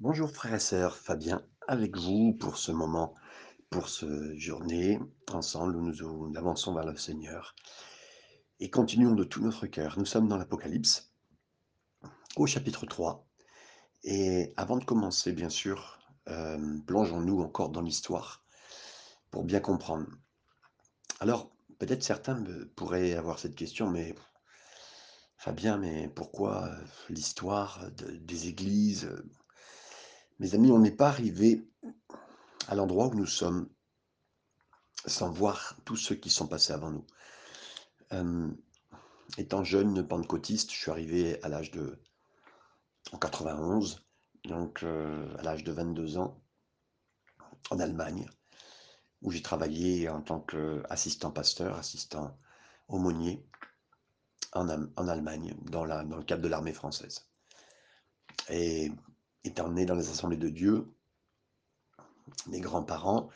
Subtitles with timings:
[0.00, 3.16] Bonjour frères et sœurs, Fabien avec vous pour ce moment,
[3.68, 5.00] pour ce journée
[5.32, 7.56] ensemble où nous, avançons vers le Seigneur
[8.60, 9.98] et continuons de tout notre cœur.
[9.98, 11.12] Nous sommes dans l'Apocalypse
[12.36, 13.26] au chapitre 3
[14.04, 18.44] et avant de commencer bien sûr, euh, plongeons-nous encore dans l'histoire
[19.32, 20.06] pour bien comprendre.
[21.18, 22.44] Alors peut-être certains
[22.76, 24.14] pourraient avoir cette question, mais
[25.38, 29.10] Fabien, mais pourquoi euh, l'histoire de- des églises
[30.38, 31.68] Mes amis, on n'est pas arrivé
[32.68, 33.68] à l'endroit où nous sommes
[35.06, 37.06] sans voir tous ceux qui sont passés avant nous.
[38.10, 38.56] Hem,
[39.36, 41.98] étant jeune pentecôtiste, je suis arrivé à l'âge de
[43.12, 44.04] en 91,
[44.44, 46.40] donc heu, à l'âge de 22 ans,
[47.70, 48.28] en Allemagne,
[49.22, 52.38] où j'ai travaillé en tant qu'assistant pasteur, assistant
[52.88, 53.44] aumônier
[54.52, 54.68] en
[55.08, 57.28] Allemagne, dans dans le cadre de l'armée française
[58.48, 58.90] et
[59.44, 60.86] étant né dans les assemblées de Dieu,
[62.46, 63.30] mes grands-parents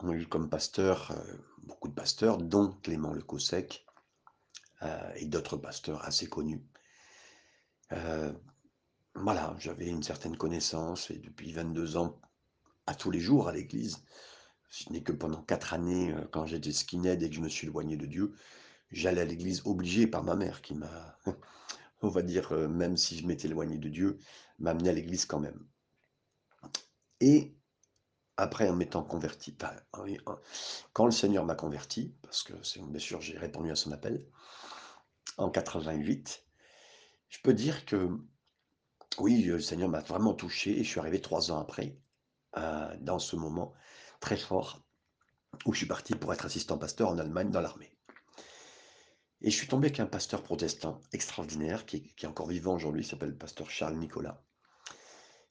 [0.00, 3.86] ont eu comme pasteur, heu, beaucoup de pasteurs, dont Clément Le Cossec,
[4.82, 6.62] heu et d'autres pasteurs assez connus.
[7.92, 8.34] Heu,
[9.14, 12.20] voilà, j'avais une certaine connaissance et depuis 22 ans,
[12.86, 13.98] à tous les jours à l'église,
[14.70, 17.96] ce n'est que pendant 4 années, quand j'étais skinhead et que je me suis éloigné
[17.96, 18.32] de Dieu,
[18.92, 21.18] j'allais à l'église obligé par ma mère qui m'a,
[22.02, 24.18] on va dire, heu, même si je m'étais éloigné de Dieu,
[24.58, 25.66] m'a amené à l'église quand même.
[27.20, 27.54] Et
[28.36, 29.56] après en m'étant converti,
[30.92, 32.54] quand le Seigneur m'a converti, parce que
[32.86, 34.26] bien sûr j'ai répondu à son appel,
[35.38, 36.44] en 88,
[37.28, 38.08] je peux dire que
[39.18, 41.96] oui, le Seigneur m'a vraiment touché et je suis arrivé 3 ans après,
[42.56, 43.74] heu, dans ce moment
[44.20, 44.80] très fort
[45.66, 47.92] où je suis parti pour être assistant pasteur en Allemagne dans l'armée.
[49.42, 53.06] Et je suis tombé avec un pasteur protestant extraordinaire qui est encore vivant aujourd'hui, il
[53.06, 54.42] s'appelle le pasteur Charles Nicolas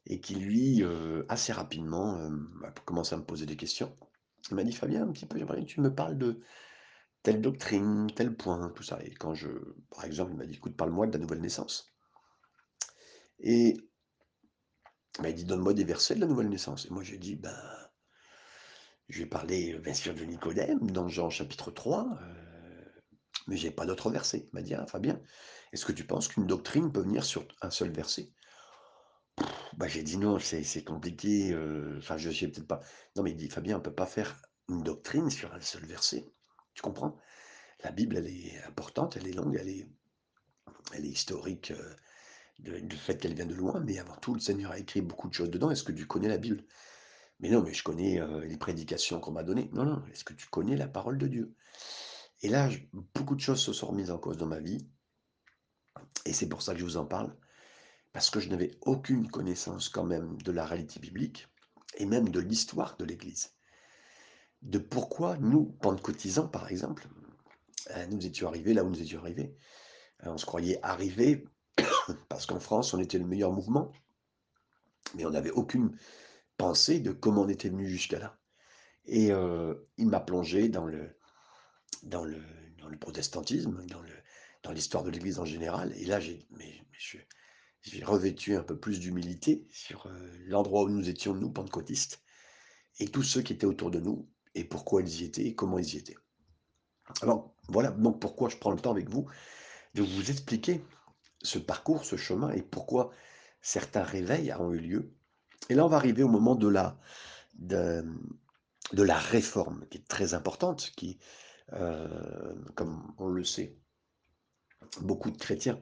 [0.06, 3.96] et qui lui, heu, assez rapidement, hem, a commencé à me poser des questions.
[4.50, 6.42] Il m'a dit: «Fabien, un petit peu, j'aimerais que tu me parles de
[7.24, 9.00] telle doctrine, tel point», tout ça.
[9.04, 9.50] Et quand je
[9.92, 11.92] par exemple, il m'a dit: «Écoute, parle-moi de la nouvelle naissance»
[13.40, 13.78] et
[15.18, 17.56] il m'a dit: «Donne-moi des versets de la nouvelle naissance» et moi j'ai dit: «Ben»
[19.10, 22.49] je parlé, heu, bien sûr de Nicodème dans Jean chapitre 3, heu,
[23.50, 24.48] mais j'ai pas d'autres versets.
[24.52, 25.20] Il m'a dit: «Ah Fabien,
[25.74, 28.32] est-ce que tu penses qu'une doctrine peut venir sur un seul verset?»
[29.78, 32.82] Bah, j'ai dit: «Non, c'est compliqué, heu, enfin je sais peut-être pas».
[33.16, 36.32] Non, mais il dit: «Fabien, on peut pas faire une doctrine sur un seul verset».
[36.74, 37.18] Tu comprends?
[37.84, 39.90] La Bible, elle est importante, elle est longue, elle est
[40.94, 41.74] elle est historique,
[42.60, 45.30] de du fait qu'elle vient de loin, mais avant tout, le Seigneur a écrit beaucoup
[45.30, 45.72] de choses dedans.
[45.72, 46.64] Est-ce que tu connais la Bible?
[47.40, 49.70] Mais non, mais je connais, heu, les prédications qu'on m'a données.
[49.74, 51.56] Non, non, est-ce que tu connais la parole de Dieu?
[52.42, 52.70] Et là,
[53.14, 54.88] beaucoup de choses se sont remises en cause dans ma vie
[56.26, 57.36] et c'est pour ça que je vous en parle,
[58.14, 61.48] parce que je n'avais aucune connaissance quand même de la réalité biblique
[61.98, 63.54] et même de l'histoire de l'Église.
[64.62, 67.08] De pourquoi nous, pentecôtisants, par exemple,
[67.92, 69.56] heu, nous étions arrivés là où nous étions arrivés.
[70.26, 71.46] Heu, on se croyait arrivés
[72.30, 73.92] parce qu'en France, on était le meilleur mouvement,
[75.16, 75.98] mais on n'avait aucune
[76.58, 78.40] pensée de comment on était venu jusqu'à là
[79.06, 81.16] et heu, il m'a plongé dans le
[82.04, 82.42] dans le
[82.78, 84.12] dans le protestantisme, dans le
[84.64, 86.46] dans l'histoire de l'Église en général et là j'ai
[88.04, 92.22] revêtu un peu plus d'humilité sur, heu, l'endroit où nous étions, nous, pentecôtistes
[93.00, 95.80] et tous ceux qui étaient autour de nous et pourquoi ils y étaient et comment
[95.80, 96.18] ils y étaient.
[97.22, 99.28] Alors voilà donc pourquoi je prends le temps avec vous
[99.96, 100.84] de vous expliquer
[101.42, 103.12] ce parcours, ce chemin et pourquoi
[103.62, 105.14] certains réveils ont eu lieu
[105.70, 107.00] et là on va arriver au moment de la
[107.56, 108.04] de,
[108.94, 111.20] de la réforme qui est très importante, qui,
[111.74, 113.76] heu, comme on le sait,
[115.02, 115.80] beaucoup de chrétiens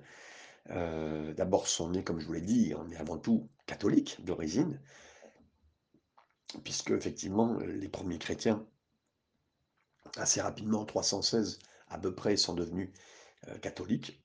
[0.71, 4.79] Heu, d'abord sont nés, comme je vous l'ai dit, on est avant tout catholique d'origine,
[6.63, 8.65] puisque effectivement, les premiers chrétiens,
[10.17, 11.59] assez rapidement, en 316
[11.89, 12.89] à peu près, sont devenus,
[13.49, 14.21] heu, catholiques.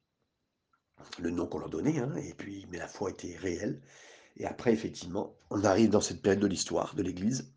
[1.19, 3.81] Le nom qu'on leur donnait, hein, et puis mais la foi était réelle
[4.37, 7.53] et après effectivement, on arrive dans cette période de l'histoire de l'Église.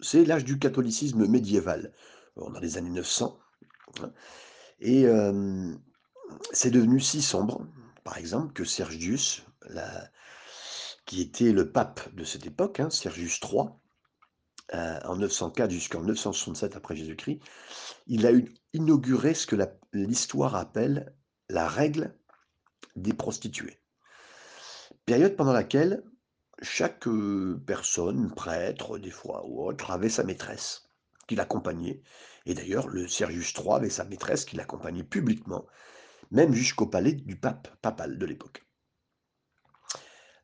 [0.00, 1.92] C'est l'âge du catholicisme médiéval.
[2.36, 3.38] Dans les années 900,
[4.00, 4.12] hein,
[4.80, 5.78] et hem,
[6.52, 7.66] c'est devenu si sombre,
[8.04, 9.44] par exemple, que Sergius,
[11.06, 13.68] qui était le pape de cette époque, hein, Sergius III,
[14.74, 17.40] heu, en 904 jusqu'en 967 après Jésus-Christ,
[18.06, 18.30] il a
[18.72, 19.56] inauguré ce que
[19.92, 21.14] l'histoire appelle
[21.48, 22.16] la règle
[22.96, 23.78] des prostituées.
[25.04, 26.02] Période pendant laquelle
[26.62, 30.88] chaque, heu, personne, prêtre des fois ou autre, avait sa maîtresse
[31.32, 32.02] qui l'accompagnait
[32.44, 35.64] et d'ailleurs le Sergius III avait sa maîtresse qui l'accompagnait publiquement,
[36.30, 38.66] même jusqu'au palais du pape papal de l'époque.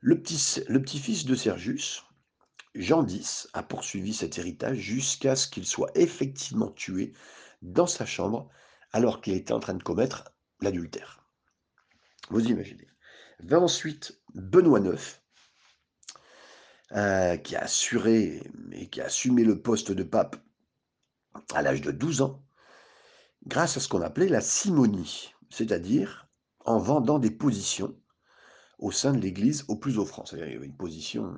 [0.00, 2.06] Le petit le petit-fils de Sergius,
[2.74, 7.12] Jean X, a poursuivi cet héritage jusqu'à ce qu'il soit effectivement tué
[7.60, 8.48] dans sa chambre
[8.92, 10.32] alors qu'il était en train de commettre
[10.62, 11.22] l'adultère.
[12.30, 12.88] Vous imaginez.
[13.40, 15.20] Va ensuite Benoît IX,
[16.92, 18.42] euh, qui a assuré
[18.72, 20.36] et qui a assumé le poste de pape
[21.54, 22.42] à l'âge de 12 ans,
[23.46, 26.28] grâce à ce qu'on appelait la simonie, c'est-à-dire
[26.64, 27.96] en vendant des positions
[28.78, 30.24] au sein de l'Église au plus offrant.
[30.24, 31.36] C'est-à-dire y avait une position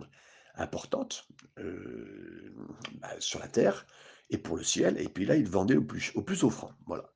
[0.57, 1.27] importante
[1.59, 2.55] euh,
[3.01, 3.87] bah, sur la terre
[4.31, 6.73] et pour le ciel, et puis là, il vendait au plus, au plus offrant.
[6.87, 7.13] Voilà.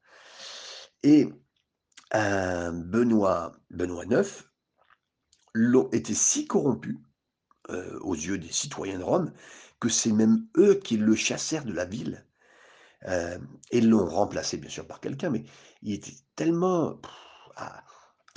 [1.02, 1.28] Et
[2.12, 4.44] Benoît, Benoît IX
[5.52, 6.98] l'ont été si corrompus
[7.70, 9.32] euh, aux yeux des citoyens de Rome
[9.80, 12.26] que c'est même eux qui le chassèrent de la ville
[13.06, 13.38] euh,
[13.70, 15.44] et l'ont remplacé bien sûr par quelqu'un, mais
[15.82, 17.00] il était tellement
[17.56, 17.84] à,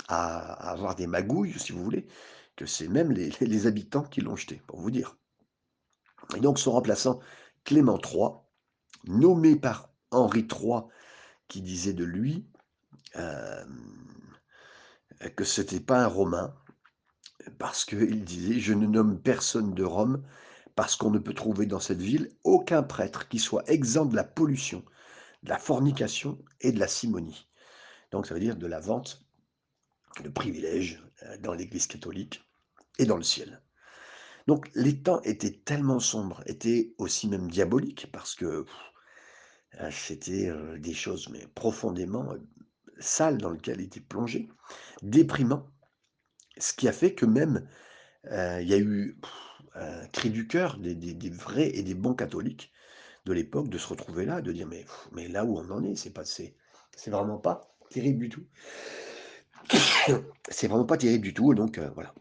[0.08, 2.06] avoir des magouilles, si vous voulez,
[2.56, 5.16] que c'est même les, habitants qui l'ont jeté, pour vous dire.
[6.36, 7.20] Et donc son remplaçant,
[7.64, 8.30] Clément III,
[9.04, 10.82] nommé par Henri III,
[11.48, 12.46] qui disait de lui
[13.16, 13.64] euh,
[15.36, 16.54] que ce n'était pas un Romain,
[17.58, 20.22] parce qu'il disait Je ne nomme personne de Rome,
[20.78, 24.22] parce qu'on ne peut trouver dans cette ville aucun prêtre qui soit exempt de la
[24.22, 24.84] pollution,
[25.42, 27.48] de la fornication et de la simonie.
[28.12, 29.26] Donc ça veut dire de la vente
[30.22, 32.44] de privilèges euh, dans l'Église catholique
[33.00, 33.60] et dans le ciel.
[34.46, 38.64] Donc les temps étaient tellement sombres, étaient aussi même diaboliques, parce que
[39.80, 42.36] euh, c'était euh, des choses profondément
[43.00, 44.48] sales dans lesquelles étaient plongés,
[45.02, 45.66] déprimants,
[46.56, 47.68] ce qui a fait que même
[48.30, 49.18] il y a eu
[49.74, 52.72] un cri du cœur des, vrais et des bons catholiques
[53.24, 54.68] de l'époque de se retrouver là, de dire
[55.12, 56.54] mais, là où on en est, c'est pas c'est
[57.06, 58.44] vraiment pas terrible du tout.
[60.48, 62.14] c'est vraiment pas terrible du tout, donc voilà.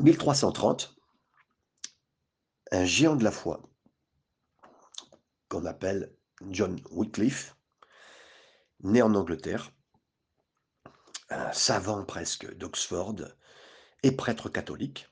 [0.00, 0.96] 1330,
[2.72, 3.62] un géant de la foi
[5.48, 6.12] qu'on appelle
[6.50, 7.56] John Wycliffe,
[8.82, 9.72] né en Angleterre,
[11.30, 13.16] un savant presque d'Oxford
[14.02, 15.08] et prêtre catholique,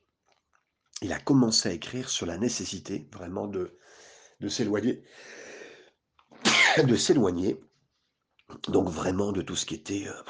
[1.02, 3.78] il a commencé à écrire sur la nécessité vraiment de,
[4.48, 5.02] s'éloigner,
[6.86, 7.60] de s'éloigner,
[8.68, 10.22] donc vraiment de tout ce qui était euh,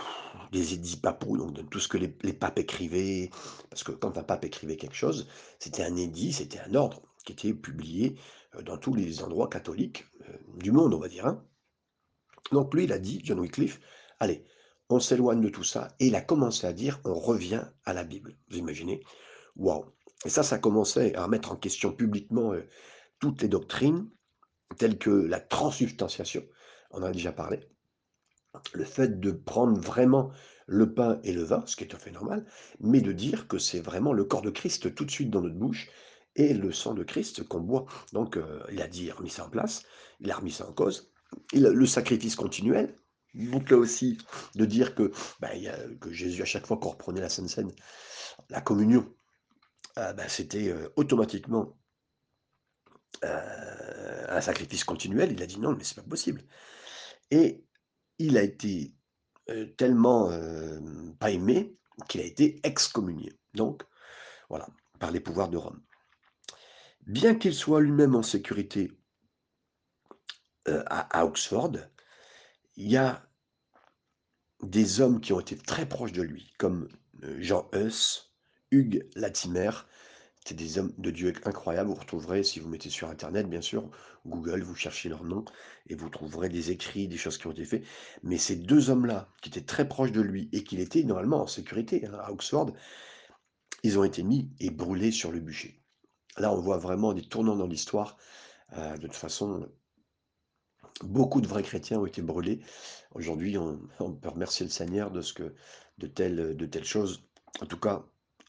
[0.52, 3.30] des édits papaux, donc de tout ce que les, papes écrivaient,
[3.70, 5.28] parce que quand un pape écrivait quelque chose,
[5.58, 8.18] c'était un édit, c'était un ordre qui était publié
[8.56, 11.26] euh, dans tous les endroits catholiques euh, du monde, on va dire.
[11.26, 11.44] Hein.
[12.52, 13.80] Donc lui, il a dit, John Wycliffe,
[14.18, 14.44] allez,
[14.88, 18.04] on s'éloigne de tout ça, et il a commencé à dire, on revient à la
[18.04, 18.36] Bible.
[18.48, 19.02] Vous imaginez?
[19.56, 19.92] Waouh
[20.24, 22.66] Et ça, ça commençait à remettre en question publiquement euh,
[23.18, 24.08] toutes les doctrines,
[24.78, 26.44] telles que la transsubstantiation,
[26.90, 27.60] on en a déjà parlé,
[28.72, 30.30] le fait de prendre vraiment
[30.66, 32.44] le pain et le vin, ce qui est tout à fait normal,
[32.80, 35.54] mais de dire que c'est vraiment le corps de Christ tout de suite dans notre
[35.54, 35.88] bouche
[36.34, 37.86] et le sang de Christ qu'on boit.
[38.12, 39.84] Donc euh, il a dit, remis ça en place,
[40.20, 41.12] il a remis ça en cause.
[41.52, 42.96] Il, le sacrifice continuel,
[43.34, 44.18] donc là aussi,
[44.54, 45.50] de dire que, bah,
[46.00, 47.72] que Jésus, à chaque fois qu'on reprenait la Sainte Seine,
[48.48, 49.06] la communion,
[49.98, 51.76] euh, bah, c'était euh, automatiquement
[53.22, 55.32] un sacrifice continuel.
[55.32, 56.42] Il a dit non, mais c'est pas possible.
[57.30, 57.64] Et
[58.18, 58.94] il a été
[59.78, 60.30] tellement
[61.18, 61.78] pas aimé
[62.08, 63.32] qu'il a été excommunié.
[63.54, 63.84] Donc,
[64.50, 65.82] voilà, par les pouvoirs de Rome.
[67.06, 68.92] Bien qu'il soit lui-même en sécurité
[70.66, 71.72] à, Oxford,
[72.76, 73.26] il y a
[74.62, 76.88] des hommes qui ont été très proches de lui, comme
[77.38, 78.32] Jean Hus,
[78.70, 79.70] Hugues Latimer,
[80.46, 81.90] c'est des hommes de Dieu incroyables.
[81.90, 83.90] Vous retrouverez, si vous mettez sur Internet, bien sûr,
[84.24, 85.44] Google, vous cherchez leur nom
[85.88, 87.84] et vous trouverez des écrits, des choses qui ont été faites.
[88.22, 91.46] Mais ces deux hommes-là, qui étaient très proches de lui et qui étaient normalement en
[91.48, 92.72] sécurité hein, à Oxford,
[93.82, 95.82] ils ont été mis et brûlés sur le bûcher.
[96.38, 98.16] Là, on voit vraiment des tournants dans l'histoire.
[98.74, 99.68] Euh, de toute façon,
[101.02, 102.60] beaucoup de vrais chrétiens ont été brûlés.
[103.14, 103.80] Aujourd'hui, on,
[104.12, 105.54] peut remercier le Seigneur de ce que
[105.98, 107.26] de telles, de telles choses,
[107.60, 108.04] en tout cas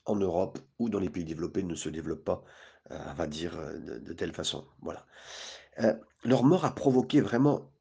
[0.07, 2.43] en Europe ou dans les pays développés, ne se développent pas,
[2.91, 4.65] euh, on va dire, euh, de, telle façon.
[4.81, 5.05] Voilà.
[5.79, 7.71] Euh, leur mort a provoqué vraiment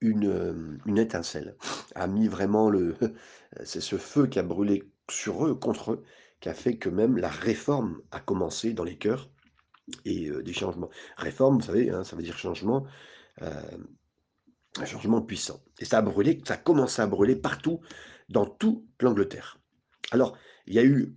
[0.00, 1.56] une, une étincelle,
[1.94, 2.96] a mis vraiment le...
[3.64, 6.02] C'est ce feu qui a brûlé sur eux, contre eux,
[6.40, 9.30] qui a fait que même la réforme a commencé dans les cœurs
[10.04, 10.88] et des changements.
[11.16, 12.86] Réforme, vous savez, hein, ça veut dire changement,
[13.40, 15.60] un changement puissant.
[15.80, 17.80] Et ça a brûlé, ça a commencé à brûler partout,
[18.30, 19.59] dans toute l'Angleterre.
[20.10, 20.36] Alors,
[20.66, 21.14] il y a eu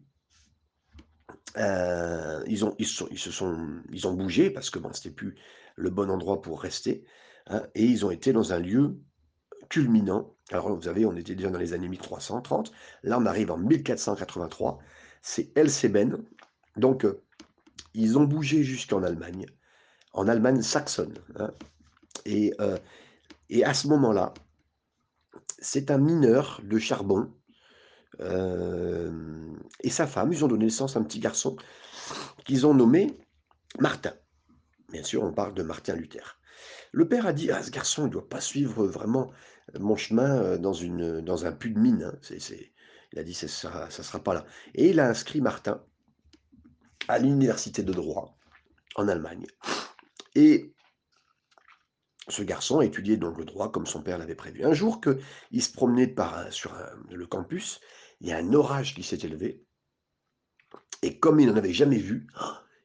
[1.58, 5.36] euh, ils, ont, bougé parce que bon, c'était plus
[5.76, 7.04] le bon endroit pour rester.
[7.48, 8.98] Hein, et ils ont été dans un lieu
[9.70, 10.36] culminant.
[10.52, 12.72] Alors vous savez, on était déjà dans les années 1330.
[13.04, 14.80] Là, on arrive en 1483.
[15.22, 16.24] c'est Elseben.
[16.78, 17.22] Donc, euh,
[17.94, 19.46] ils ont bougé jusqu'en Allemagne,
[20.14, 21.14] en Allemagne saxonne.
[21.38, 21.52] Hein.
[22.28, 22.78] Euh,
[23.50, 24.34] et à ce moment-là,
[25.60, 27.32] c'est un mineur de charbon
[28.20, 31.56] et sa femme, ils ont donné naissance à un petit garçon
[32.46, 33.18] qu'ils ont nommé
[33.80, 34.14] Martin.
[34.90, 36.40] Bien sûr, on parle de Martin Luther.
[36.92, 39.32] Le père a dit ah, ce garçon ne doit pas suivre vraiment
[39.80, 42.04] mon chemin dans, une, dans un puits de mine.
[42.04, 42.38] Hein.
[43.12, 44.46] Il a dit ça ne sera pas là.
[44.76, 45.82] Et il a inscrit Martin
[47.08, 48.38] à l'université de droit
[48.96, 49.46] en Allemagne.
[50.36, 50.74] Et
[52.30, 54.64] ce garçon étudiait donc le droit comme son père l'avait prévu.
[54.64, 56.16] Un jour qu'il se promenait
[56.52, 56.74] sur
[57.10, 57.82] le campus,
[58.24, 59.64] il y a un orage qui s'est élevé.
[61.02, 62.28] Et comme il n'en avait jamais vu,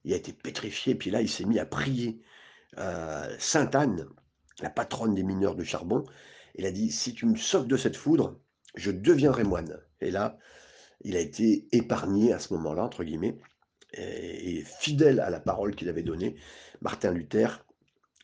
[0.04, 0.96] il a été pétrifié.
[0.96, 2.20] Puis là, il s'est mis à prier
[2.76, 4.08] euh, Sainte Anne,
[4.60, 6.04] la patronne des mineurs de charbon.
[6.56, 8.40] Il a dit, si tu me sauves de cette foudre,
[8.74, 9.80] je deviendrai moine.
[10.00, 10.38] Et là,
[11.02, 13.38] il a été épargné à ce moment-là, entre guillemets,
[13.92, 16.34] et, fidèle à la parole qu'il avait donnée.
[16.80, 17.64] Martin Luther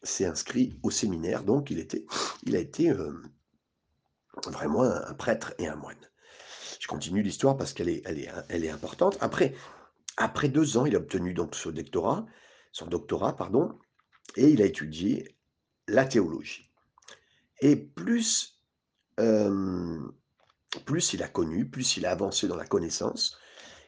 [0.02, 2.04] s'est inscrit au séminaire, donc il, était,
[2.52, 3.12] a été euh,
[4.49, 5.97] vraiment un prêtre et un moine.
[6.84, 9.16] Je continue l'histoire parce qu'elle est, elle est, elle est importante.
[9.22, 9.54] Après,
[10.18, 12.26] après deux ans, il a obtenu donc son doctorat,
[12.72, 13.78] son doctorat, pardon,
[14.36, 15.34] et il a étudié
[15.88, 16.70] la théologie.
[17.62, 18.60] Et plus,
[19.18, 19.98] euh,
[20.84, 23.38] plus il a connu, plus il a avancé dans la connaissance,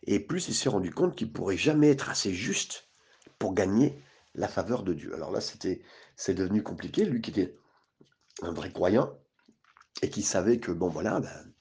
[0.06, 2.88] et plus il s'est rendu compte qu'il pourrait jamais être assez juste
[3.38, 4.02] pour gagner
[4.34, 5.14] la faveur de Dieu.
[5.14, 5.82] Alors là, c'était,
[6.16, 7.04] c'est devenu compliqué.
[7.04, 7.58] Lui qui était
[8.40, 9.18] un vrai croyant
[10.00, 11.52] et qui savait que bon voilà, ben,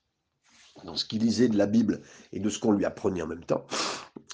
[0.83, 2.01] dans ce qu'il lisait de la Bible
[2.33, 3.65] et de ce qu'on lui apprenait en même temps,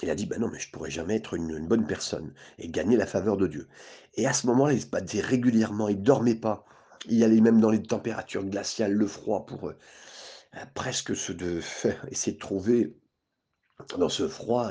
[0.01, 2.97] il a dit, ben non, mais je pourrais jamais être une, bonne personne et gagner
[2.97, 3.67] la faveur de Dieu.
[4.15, 6.65] Et à ce moment-là, il se battait régulièrement, il dormait pas.
[7.07, 9.75] Il allait même dans les températures glaciales, le froid, pour euh,
[10.73, 11.61] presque se de
[12.09, 12.95] essayer de trouver
[13.97, 14.69] dans ce froid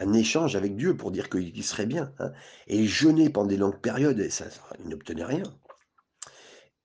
[0.00, 2.12] un, échange avec Dieu pour dire qu'il serait bien.
[2.18, 2.32] Hein.
[2.66, 4.46] Et il jeûnait pendant des longues périodes et ça,
[4.82, 5.42] il n'obtenait rien.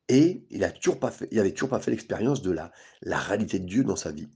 [0.10, 4.12] Et il n'avait toujours pas fait, l'expérience de la, la réalité de Dieu dans sa
[4.12, 4.30] vie.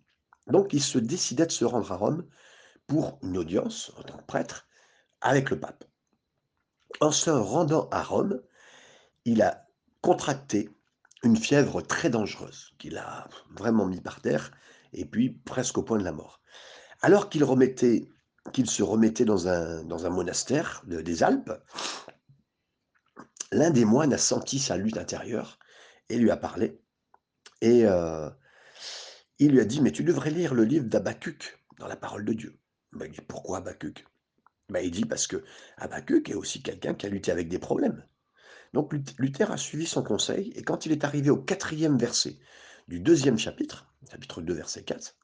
[0.48, 2.26] Donc il se décidait de se rendre à Rome
[2.88, 4.68] pour une audience en tant que prêtre
[5.22, 5.84] avec le pape.
[7.02, 8.42] En se rendant à Rome,
[9.26, 9.68] il a
[10.02, 10.70] contracté
[11.24, 14.52] une fièvre très dangereuse qui l'a vraiment mis par terre
[14.94, 16.42] et puis presque au point de la mort.
[17.02, 21.52] Alors qu'il se remettait dans un monastère des Alpes,
[23.52, 25.60] l'un des moines a senti sa lutte intérieure
[26.10, 26.82] et lui a parlé.
[27.62, 28.30] Et euh,
[29.40, 32.34] il lui a dit, mais tu devrais lire le livre d'Abacuc dans la parole de
[32.34, 32.60] Dieu.
[32.94, 34.06] Ben, il dit, pourquoi Abacuc?
[34.70, 35.44] Ben, Il dit, parce que
[35.78, 38.06] Abacuc est aussi quelqu'un qui a lutté avec des problèmes.
[38.74, 42.38] Donc Luther a suivi son conseil, et quand il est arrivé au quatrième verset
[42.88, 45.16] du deuxième chapitre, chapitre 2, verset 4,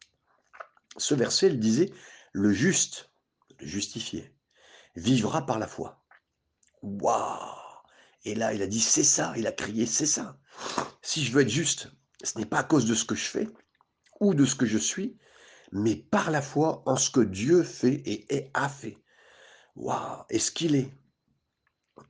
[0.97, 1.91] ce verset, il disait,
[2.31, 3.09] le juste,
[3.59, 4.33] le justifié,
[4.95, 6.05] vivra par la foi.
[6.81, 7.62] Waouh
[8.25, 10.37] et là, il a dit, c'est ça, il a crié, c'est ça.
[11.01, 11.89] Si je veux être juste,
[12.23, 13.47] ce n'est pas à cause de ce que je fais
[14.19, 15.17] ou de ce que je suis,
[15.71, 18.97] mais par la foi en ce que Dieu fait et a fait.
[19.75, 20.91] Waouh Et ce qu'il est.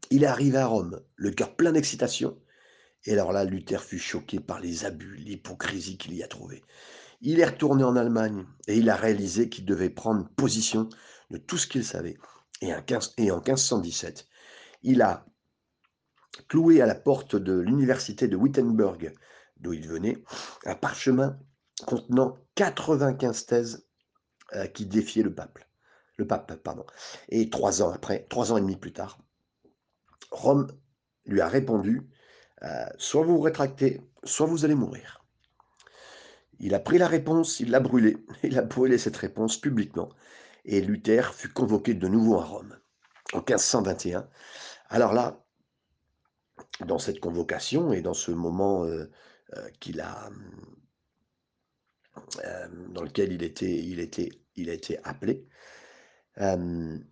[0.09, 2.37] Il est arrivé à Rome, le cœur plein d'excitation.
[3.05, 6.63] Et alors là, Luther fut choqué par les abus, l'hypocrisie qu'il y a trouvé.
[7.21, 10.89] Il est retourné en Allemagne et il a réalisé qu'il devait prendre position
[11.31, 12.17] de tout ce qu'il savait.
[12.61, 14.27] Et en 1517,
[14.83, 15.25] il a
[16.47, 19.13] cloué à la porte de l'université de Wittenberg,
[19.57, 20.17] d'où il venait,
[20.65, 21.37] un parchemin
[21.85, 23.87] contenant 95 thèses
[24.55, 25.59] euh, qui défiaient le pape.
[26.17, 26.85] Le pape, pardon.
[27.29, 29.17] Et trois ans après, trois ans et demi plus tard,
[30.31, 30.67] Rome
[31.25, 32.07] lui a répondu
[32.63, 35.23] euh, soit vous vous rétractez, soit vous allez mourir.
[36.59, 40.09] Il a pris la réponse, il l'a brûlée, il a brûlé cette réponse publiquement,
[40.65, 42.77] et Luther fut convoqué de nouveau à Rome
[43.33, 44.27] en 1521.
[44.89, 45.42] Alors là,
[46.85, 49.09] dans cette convocation et dans ce moment euh,
[49.55, 50.29] euh, qu'il a,
[52.89, 55.45] dans lequel il était, il était, il a été appelé.
[56.37, 57.03] il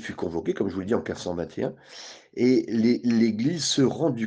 [0.00, 1.74] fut convoqué, comme je vous l'ai dit, en 1521,
[2.34, 3.80] et l'Église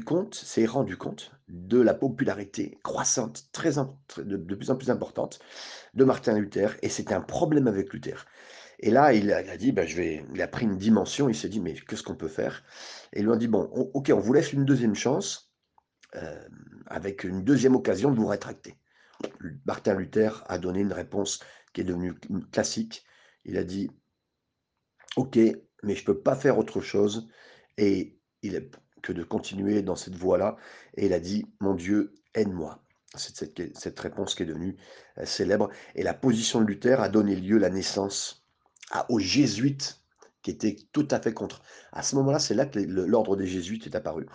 [0.05, 5.39] compte, s'est rendu compte de la popularité croissante, très, de, de, plus en plus importante,
[5.93, 8.25] de Martin Luther, et c'était un problème avec Luther.
[8.79, 11.49] Et là, il a, dit, ben, je vais, il a pris une dimension, il s'est
[11.49, 12.63] dit, mais qu'est-ce qu'on peut faire?
[13.13, 13.63] Et lui ont dit, bon,
[13.93, 15.53] ok, on vous laisse une deuxième chance,
[16.15, 16.47] euh,
[16.87, 18.77] avec une deuxième occasion de vous rétracter.
[19.65, 21.39] Martin Luther a donné une réponse
[21.73, 22.13] qui est devenue
[22.51, 23.05] classique.
[23.45, 23.89] Il a dit,
[25.15, 25.37] ok,
[25.83, 27.29] mais je ne peux pas faire autre chose,
[27.77, 28.69] et il
[29.05, 30.57] que de continuer dans cette voie-là.
[30.95, 32.83] Et il a dit, mon Dieu, aide-moi.
[33.15, 34.75] C'est cette, cette réponse qui est devenue
[35.19, 35.69] euh, célèbre.
[35.93, 38.44] Et la position de Luther a donné lieu la naissance
[39.09, 40.01] aux jésuites
[40.41, 41.61] qui étaient tout à fait contre.
[41.91, 44.27] À ce moment-là, c'est là que l'ordre des jésuites est apparu.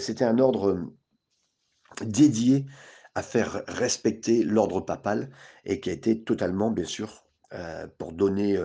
[0.00, 2.66] C'était un ordre euh, dédié
[3.14, 5.30] à faire respecter l'ordre papal
[5.64, 8.58] et qui a été totalement, bien sûr, euh, pour donner,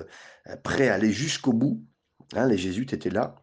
[0.63, 1.83] prêt à aller jusqu'au bout.
[2.33, 3.35] Hein, les jésuites étaient là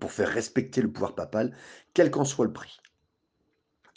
[0.00, 1.56] pour faire respecter le pouvoir papal,
[1.94, 2.80] quel qu'en soit le prix.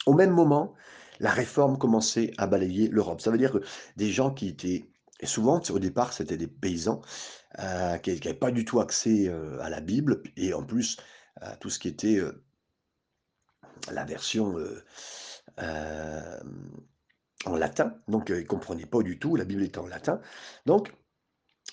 [0.06, 0.74] Au même moment,
[1.20, 3.20] la réforme commençait à balayer l'Europe.
[3.20, 3.62] Ça veut dire que
[3.96, 4.86] des gens qui étaient,
[5.20, 7.02] et souvent au départ c'était des paysans,
[7.58, 10.98] euh, qui n'avaient pas du tout accès euh, à la Bible, et en plus
[11.40, 12.44] à tout ce qui était euh,
[13.90, 14.56] la version
[17.46, 20.20] en latin, donc ils ne comprenaient pas du tout, la Bible était en latin.
[20.66, 20.92] Donc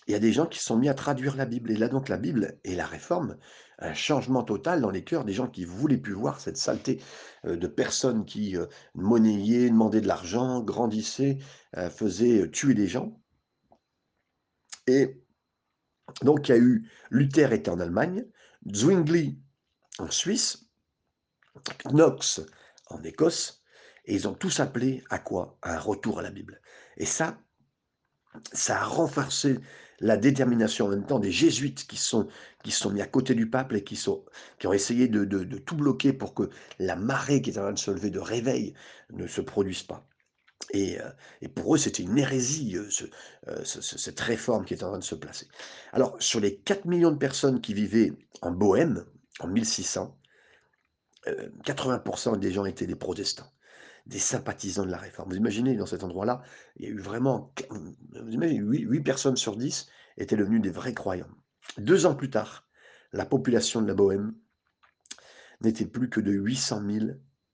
[0.07, 1.71] il y a des gens qui sont mis à traduire la Bible.
[1.71, 3.37] Et là, donc, la Bible et la réforme,
[3.79, 7.01] un changement total dans les cœurs des gens qui voulaient plus voir cette saleté
[7.45, 11.39] euh, de personnes qui euh, monnayaient, demandaient de l'argent, grandissaient,
[11.77, 13.19] euh, faisaient tuer des gens.
[14.87, 15.21] Et
[16.21, 18.25] donc, il y a eu Luther était en Allemagne,
[18.73, 19.37] Zwingli
[19.99, 20.67] en Suisse,
[21.85, 22.41] Knox
[22.89, 23.63] en Écosse,
[24.05, 25.57] et ils ont tous appelé à quoi?
[25.61, 26.61] À un retour à la Bible.
[26.95, 27.37] Et ça,
[28.53, 29.59] ça a renforcé
[29.99, 32.27] la détermination en même temps des jésuites qui sont,
[32.69, 36.49] sont mis à côté du pape et qui ont essayé de, tout bloquer pour que
[36.79, 38.73] la marée qui est en train de se lever de réveil
[39.11, 40.06] ne se produise pas.
[40.71, 40.97] Et,
[41.55, 42.77] pour eux, c'était une hérésie,
[43.63, 45.47] cette réforme qui est en train de se placer.
[45.93, 49.05] Alors, sur les 4 millions de personnes qui vivaient en Bohème,
[49.39, 50.17] en 1600,
[51.25, 53.51] 80% des gens étaient des protestants
[54.07, 55.29] des sympathisants de la réforme.
[55.29, 56.41] Vous imaginez, dans cet endroit-là,
[56.77, 59.87] il y a eu vraiment, vous imaginez, 8, personnes sur 10
[60.17, 61.27] étaient devenues des vrais croyants.
[61.77, 62.67] Deux ans plus tard,
[63.11, 64.33] la population de la Bohème
[65.61, 67.05] n'était plus que de 800 000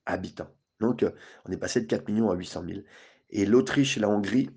[0.06, 0.52] habitants.
[0.80, 1.06] Donc,
[1.46, 2.82] on est passé de 4 millions à 800 000.
[3.30, 4.50] Et l'Autriche et la Hongrie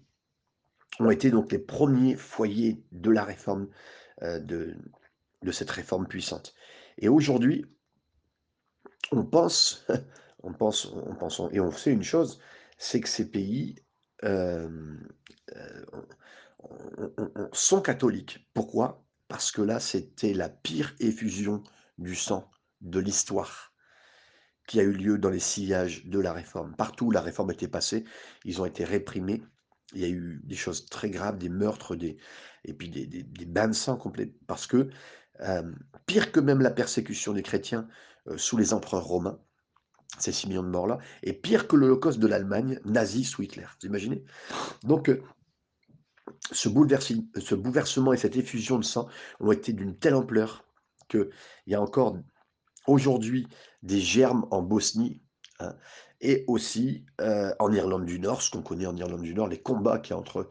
[0.99, 3.69] ont été donc les premiers foyers de la réforme,
[4.23, 4.75] euh, de,
[5.43, 6.55] de cette réforme puissante.
[6.99, 7.67] Et aujourd'hui,
[9.13, 9.87] on pense
[10.47, 12.39] on pense, on pense, et on sait une chose,
[12.79, 13.77] c'est que ces pays
[14.25, 14.97] euh,
[17.53, 18.49] sont catholiques.
[18.55, 19.05] Pourquoi?
[19.29, 21.65] Parce que là, c'était la pire effusion
[21.99, 22.49] du sang
[22.81, 23.73] de l'histoire
[24.67, 26.75] qui a eu lieu dans les sillages de la réforme.
[26.77, 28.05] Partout où la réforme était passée,
[28.45, 29.43] ils ont été réprimés.
[29.95, 32.17] Il y a eu des choses très graves, des meurtres, des,
[32.65, 34.33] et puis des, bains de sang complets.
[34.47, 34.89] Parce que,
[36.07, 37.87] pire que même la persécution des chrétiens
[38.37, 39.39] sous les empereurs romains,
[40.19, 43.67] ces 6 millions de morts-là, est pire que l'Holocauste de l'Allemagne nazie sous Hitler.
[43.81, 44.25] Vous imaginez?
[44.83, 45.23] Donc, euh,
[46.53, 49.09] ce, bouleversement et cette effusion de sang
[49.41, 50.65] ont été d'une telle ampleur
[51.09, 51.31] qu'il
[51.67, 52.19] y a encore
[52.87, 53.47] aujourd'hui
[53.83, 55.21] des germes en Bosnie
[55.61, 55.75] hein,
[56.21, 59.61] et aussi euh, en Irlande du Nord, ce qu'on connaît en Irlande du Nord, les
[59.61, 60.49] combats qu'il y a entre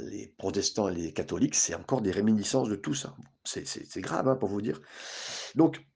[0.00, 3.14] les protestants et les catholiques, c'est encore des réminiscences de tout ça.
[3.44, 4.80] C'est grave hein, pour vous dire.
[5.54, 5.86] Donc,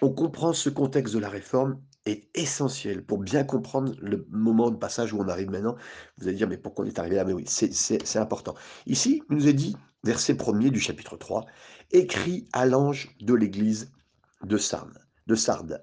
[0.00, 4.76] on comprend ce contexte de la réforme est essentiel pour bien comprendre le moment de
[4.76, 5.76] passage où on arrive maintenant.
[6.18, 7.24] Vous allez dire, mais pourquoi on est arrivé là?
[7.24, 8.54] Mais oui, c'est important.
[8.86, 11.46] Ici, il nous est dit, verset 1er du chapitre 3,
[11.92, 13.92] écrit à l'ange de l'église
[14.44, 14.98] de Sardes.
[15.26, 15.82] De Sardes.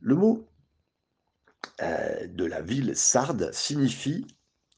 [0.00, 0.48] Le mot
[1.82, 4.26] euh, de la ville Sardes signifie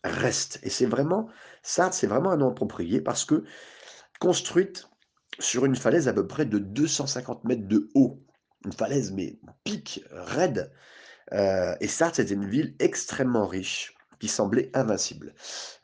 [0.04, 0.60] reste.
[0.62, 1.28] Et c'est vraiment,
[1.62, 3.44] Sardes, c'est vraiment un nom approprié parce que
[4.18, 4.88] construite
[5.38, 8.22] sur une falaise à peu près de 250 mètres de haut
[8.64, 10.72] une falaise, mais pique, raide.
[11.32, 15.34] Euh, et Sardes, c'était une ville extrêmement riche, qui semblait invincible.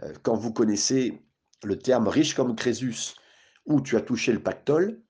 [0.03, 1.23] Euh, quand vous connaissez
[1.65, 3.15] le terme riche comme Crésus,
[3.65, 5.01] où tu as touché le pactole,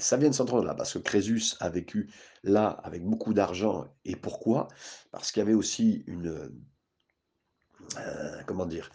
[0.00, 2.10] ça vient de s'entendre là, parce que Crésus a vécu
[2.42, 3.86] là avec beaucoup d'argent.
[4.04, 4.68] Et pourquoi?
[5.12, 6.50] Parce qu'il y avait aussi une...
[7.98, 8.90] Euh, comment dire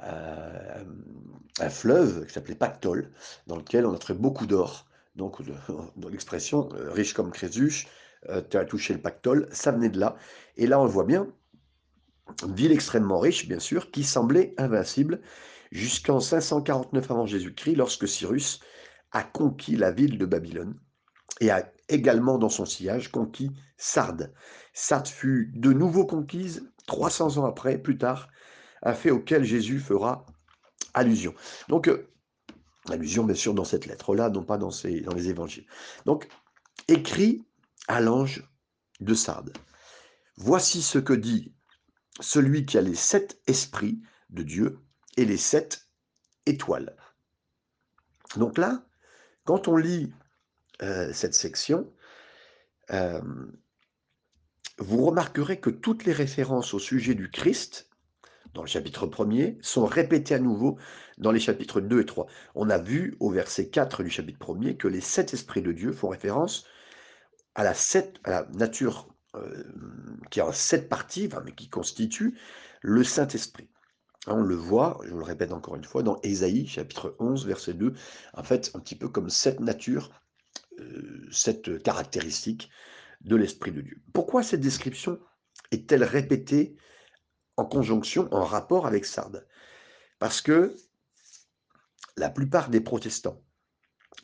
[0.00, 3.10] un fleuve qui s'appelait Pactole,
[3.48, 5.42] dans lequel on a trouvé beaucoup d'or donc
[5.96, 7.86] dans l'expression euh, riche comme Crésus,
[8.30, 10.16] euh, tu as touché le pactole, ça venait de là.
[10.56, 11.28] Et là, on le voit bien,
[12.48, 15.20] ville extrêmement riche, bien sûr, qui semblait invincible
[15.70, 18.60] jusqu'en 549 avant Jésus-Christ, lorsque Cyrus
[19.12, 20.78] a conquis la ville de Babylone
[21.40, 24.32] et a également dans son sillage conquis Sardes.
[24.72, 28.28] Sardes fut de nouveau conquise 300 ans après, plus tard,
[28.82, 30.26] un fait auquel Jésus fera
[30.94, 31.34] allusion.
[31.68, 32.08] Donc, euh,
[32.90, 35.66] Allusion, bien sûr, dans cette lettre-là, non pas dans, dans les évangiles.
[36.06, 36.28] Donc,
[36.88, 37.44] écrit
[37.86, 38.48] à l'ange
[39.00, 39.52] de Sardes.
[40.36, 41.54] Voici ce que dit
[42.20, 44.80] celui qui a les sept esprits de Dieu
[45.16, 45.88] et les sept
[46.46, 46.96] étoiles.
[48.36, 48.87] Donc là,
[49.48, 50.12] quand on lit
[50.82, 51.90] euh, cette section,
[52.90, 53.18] euh,
[54.76, 57.88] vous remarquerez que toutes les références au sujet du Christ,
[58.52, 60.76] dans le chapitre 1er, sont répétées à nouveau
[61.16, 62.26] dans les chapitres 2 et 3.
[62.56, 65.92] On a vu au verset 4 du chapitre 1er que les sept esprits de Dieu
[65.92, 66.66] font référence
[67.54, 67.72] à la,
[68.52, 69.64] nature euh,
[70.30, 72.38] qui a sept parties, mais qui constitue
[72.82, 73.70] le Saint-Esprit.
[74.30, 77.94] On le voit, je le répète encore une fois, dans Ésaïe, chapitre 11, verset 2,
[78.34, 80.10] en fait, un petit peu comme cette nature,
[80.78, 82.68] euh, cette caractéristique
[83.22, 84.02] de l'Esprit de Dieu.
[84.12, 85.18] Pourquoi cette description
[85.70, 86.76] est-elle répétée
[87.56, 89.46] en conjonction, en rapport avec Sardes?
[90.18, 90.76] Parce que
[92.18, 93.42] la plupart des protestants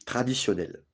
[0.05, 0.85] traditionnels,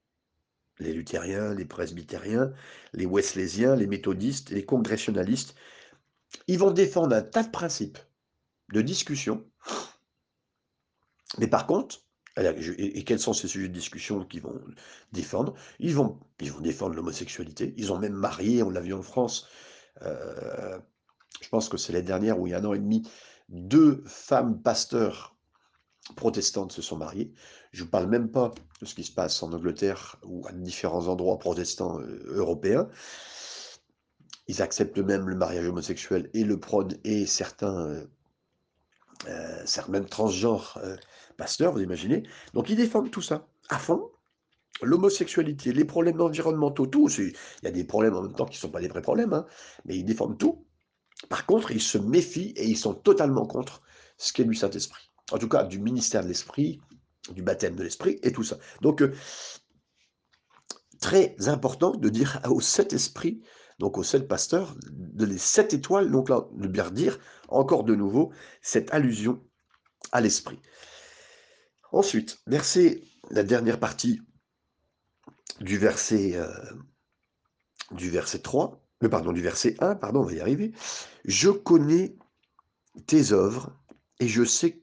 [0.78, 2.52] les luthériens, les presbytériens,
[2.92, 5.56] les weslésiens, les méthodistes, les congressionnalistes,
[6.46, 7.98] ils vont défendre un tas de principes
[8.72, 9.44] de discussion.
[11.38, 12.00] Mais par contre,
[12.36, 14.60] et quels sont ces sujets de discussion qu'ils vont
[15.12, 15.54] défendre?
[15.78, 17.74] Ils vont, ils vont défendre l'homosexualité.
[17.76, 19.48] Ils ont même marié, on l'a vu en France,
[20.02, 20.78] euh,
[21.40, 23.08] je pense que c'est la dernière où il y a un an et demi,
[23.48, 25.36] deux femmes pasteurs
[26.16, 27.32] protestantes se sont mariées.
[27.72, 31.08] Je ne parle même pas de ce qui se passe en Angleterre ou à différents
[31.08, 32.88] endroits protestants euh, européens.
[34.48, 38.04] Ils acceptent même le mariage homosexuel et le prône et certains,
[39.28, 40.96] euh, même transgenres euh,
[41.36, 42.22] pasteurs, vous imaginez.
[42.54, 44.10] Donc ils défendent tout ça à fond.
[44.82, 47.08] L'homosexualité, les problèmes environnementaux, tout.
[47.10, 49.34] Il y a des problèmes en même temps qui ne sont pas des vrais problèmes,
[49.34, 49.46] hein,
[49.84, 50.64] mais ils défendent tout.
[51.28, 53.82] Par contre, ils se méfient et ils sont totalement contre
[54.16, 56.80] ce qu'est du Saint-Esprit en tout cas du ministère de l'Esprit,
[57.32, 58.58] du baptême de l'Esprit et tout ça.
[58.80, 59.14] Donc, euh,
[61.00, 63.42] très important de dire aux sept esprits,
[63.80, 67.94] donc aux sept pasteurs, de les sept étoiles, donc là, de bien dire encore de
[67.94, 69.42] nouveau cette allusion
[70.12, 70.60] à l'Esprit.
[71.90, 74.20] Ensuite, verset, la dernière partie
[75.60, 76.52] du verset, euh,
[77.90, 80.72] du verset 3, mais euh, pardon, du verset 1, pardon, on va y arriver.
[81.24, 82.18] Je connais
[83.06, 83.74] tes œuvres
[84.20, 84.82] et je sais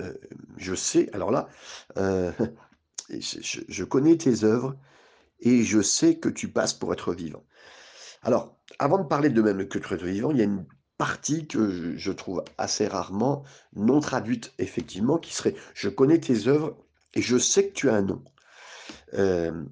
[0.00, 0.14] euh,
[0.56, 1.48] je sais, alors là,
[3.10, 4.76] je, connais tes œuvres
[5.40, 7.44] et je sais que tu passes pour être vivant.
[8.24, 11.46] Alors, avant de parler de même que tu être vivant, il y a une partie
[11.46, 16.76] que je, trouve assez rarement non traduite, effectivement, qui serait Je connais tes œuvres
[17.14, 18.24] et je sais que tu as un nom.
[19.14, 19.64] Euh,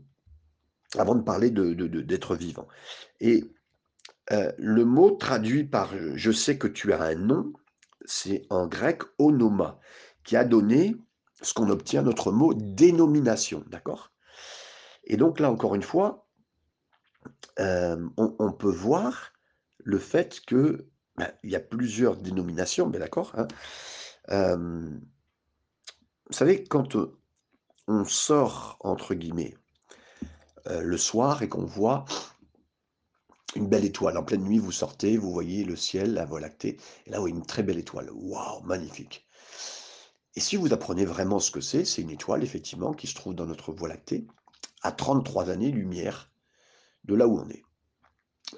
[0.99, 2.69] avant de parler d'être de, vivant.
[3.21, 3.45] Et
[4.31, 7.53] le mot traduit par Je sais que tu as un nom,
[8.05, 9.81] c'est en grec onoma,
[10.25, 10.97] qui a donné
[11.41, 14.12] ce qu'on obtient notre mot dénomination, d'accord?
[15.05, 16.29] Et donc là, encore une fois,
[17.59, 19.33] on, peut voir
[19.79, 23.49] le fait que ben, il y a plusieurs dénominations, mais d'accord hein
[24.29, 26.97] Vous savez, quand
[27.89, 29.57] on sort, entre guillemets,
[30.67, 32.05] le soir et qu'on voit
[33.55, 34.17] une belle étoile.
[34.17, 37.25] En pleine nuit, vous sortez, vous voyez le ciel, la voie lactée, et là, vous
[37.25, 38.11] voyez une très belle étoile.
[38.13, 39.27] Waouh, magnifique.
[40.35, 43.35] Et si vous apprenez vraiment ce que c'est, c'est une étoile, effectivement, qui se trouve
[43.35, 44.27] dans notre Voie lactée,
[44.83, 46.32] à 33 années-lumière
[47.05, 47.62] de là où on est.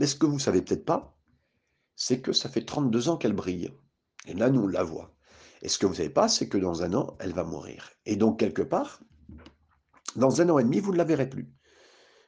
[0.01, 1.17] Mais ce que vous ne savez peut-être pas,
[1.97, 3.73] c'est que ça fait 32 ans qu'elle brille.
[4.27, 5.15] Et là, nous, on la voit.
[5.63, 7.91] Et ce que vous ne savez pas, c'est que dans un an, elle va mourir.
[8.07, 9.01] Et donc, quelque part,
[10.17, 11.49] dans un an et demi, vous ne la verrez plus.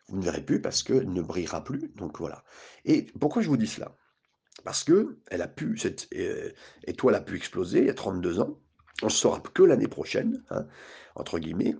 [0.09, 1.92] Vous ne verrez plus parce qu'elle ne brillera plus.
[1.96, 2.44] Donc voilà.
[2.85, 3.96] Et pourquoi je vous dis cela?
[4.64, 6.50] Parce que elle a pu, cette euh,
[6.85, 8.59] étoile a pu exploser il y a 32 ans.
[9.02, 10.66] On ne saura que l'année prochaine, hein,
[11.14, 11.76] entre guillemets.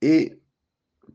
[0.00, 0.40] Et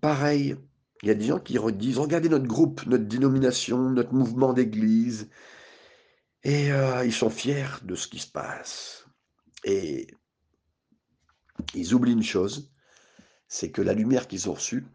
[0.02, 0.56] pareil,
[1.02, 5.30] il y a des gens qui redisent, regardez notre groupe, notre dénomination, notre mouvement d'église.
[6.44, 9.06] Et euh, ils sont fiers de ce qui se passe.
[9.64, 10.08] Et
[11.74, 12.72] ils oublient une chose,
[13.48, 14.86] c'est que la lumière qu'ils ont reçue,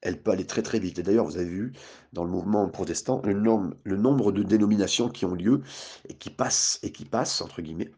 [0.00, 0.98] elle peut aller très très vite.
[0.98, 1.72] Et d'ailleurs, vous avez vu
[2.12, 5.62] dans le mouvement protestant le nombre, le nombre de dénominations qui ont lieu
[6.08, 7.90] et qui passent, et qui passent, entre guillemets.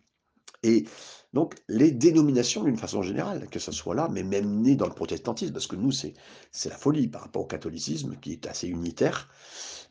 [0.62, 0.86] Et
[1.36, 4.94] donc, les dénominations, d'une façon générale, que ce soit là, mais même né dans le
[4.94, 6.14] protestantisme, parce que nous, c'est
[6.64, 9.28] la folie par rapport au catholicisme, qui est assez unitaire.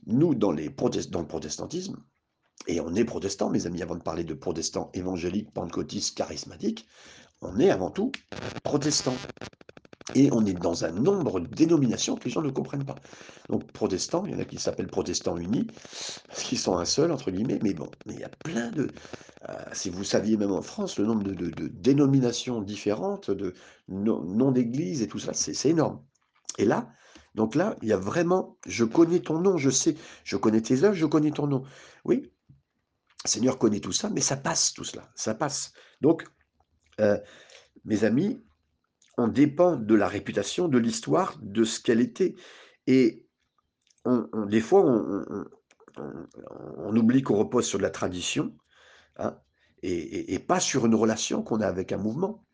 [0.07, 1.97] Nous, dans, les dans le protestantisme,
[2.65, 6.87] et on est protestant, mes amis, avant de parler de protestants évangéliques, pentecôtistes, charismatiques,
[7.41, 8.11] on est avant tout
[8.63, 9.13] protestant.
[10.13, 12.95] Et on est dans un nombre de dénominations que les gens ne comprennent pas.
[13.49, 15.65] Donc, protestants, il y en a qui s'appellent protestants unis,
[16.27, 18.87] parce qu'ils sont un seul, entre guillemets, mais bon, mais il y a plein de.
[19.49, 23.53] Euh, si vous saviez même en France le nombre de, dénominations différentes, de
[23.87, 26.01] noms d'églises et tout ça, c'est énorme.
[26.57, 26.87] Et là,
[27.33, 30.83] donc là, il y a vraiment, je connais ton nom, je sais, je connais tes
[30.83, 31.63] œuvres, je connais ton nom.
[32.05, 32.31] Oui,
[33.25, 35.73] Seigneur connaît tout ça, mais ça passe tout cela, ça passe.
[36.01, 36.25] Donc,
[37.01, 37.19] euh,
[37.83, 38.41] mes amis,
[39.17, 42.35] on dépend de la réputation, de l'histoire, de ce qu'elle était.
[42.87, 43.25] Et
[44.47, 45.45] des fois, on
[46.77, 48.55] on oublie qu'on repose sur de la tradition,
[49.17, 49.37] hein,
[49.83, 52.45] et pas sur une relation qu'on a avec un mouvement,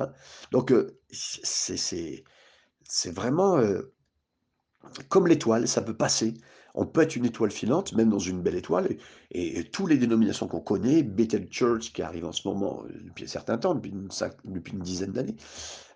[0.00, 0.12] hein.
[0.52, 2.24] Donc, heu, c'est
[3.12, 3.94] vraiment, heu,
[5.08, 6.34] comme l'étoile, ça peut passer.
[6.74, 8.96] On peut être une étoile filante, même dans une belle étoile
[9.32, 13.24] et tous les dénominations qu'on connaît, Bethel Church qui arrive en ce moment, heu, depuis
[13.24, 13.92] un certain temps, depuis
[14.72, 15.36] une dizaine d'années,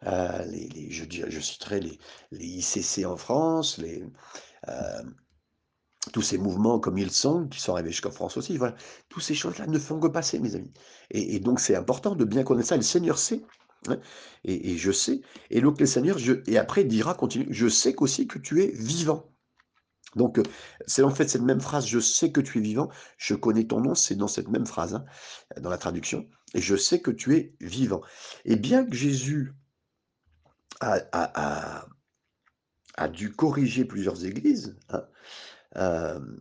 [0.07, 0.11] heu,
[0.51, 1.99] les je citerai les
[2.47, 5.15] ICC en France, hem,
[6.13, 8.75] tous ces mouvements comme Hillsong qui sont arrivés jusqu'en France aussi, voilà.
[9.09, 10.73] Toutes ces choses-là ne font que passer mes amis
[11.11, 12.77] et donc c'est important de bien connaître ça.
[12.77, 13.43] Le Seigneur sait,
[13.89, 13.99] hein
[14.45, 18.39] et je sais et donc le Seigneur et après dira continue: «Je sais qu'aussi que
[18.39, 19.34] tu es vivant».
[20.17, 20.43] Donc, heu,
[20.87, 23.81] c'est en fait cette même phrase: «Je sais que tu es vivant, je connais ton
[23.81, 25.05] nom», c'est dans cette même phrase, hein,
[25.61, 26.27] dans la traduction.
[26.55, 28.01] Et je sais que tu es vivant.
[28.45, 29.53] Et bien que Jésus
[30.81, 31.87] a a
[32.97, 35.05] a dû corriger plusieurs églises, hein,
[35.77, 36.39] hem,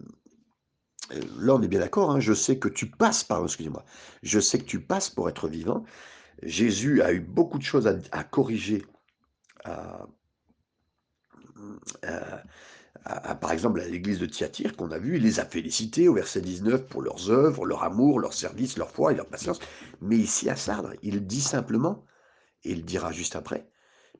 [1.13, 3.85] heu, là on est bien d'accord, hein, je sais que tu passes par excusez-moi,
[4.23, 5.85] je sais que tu passes pour être vivant.
[6.43, 8.83] Jésus a eu beaucoup de choses à corriger,
[9.65, 10.07] à
[13.41, 16.41] par exemple à l'église de Thyatire qu'on a vu, il les a félicités au verset
[16.41, 19.59] 19 pour leurs œuvres, leur amour, leur service, leur foi et leur patience.
[20.01, 22.05] Mais ici à Sardes, il dit simplement
[22.63, 23.69] et il dira juste après: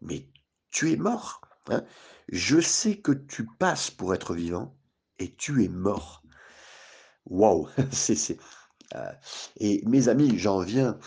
[0.01, 0.27] «Mais
[0.71, 1.83] tu es mort, hein,
[2.29, 4.75] je sais que tu passes pour être vivant
[5.19, 6.23] et tu es mort».
[7.25, 7.69] Waouh!
[7.91, 8.37] C'est
[8.95, 8.99] heu
[9.57, 10.99] et mes amis, j'en viens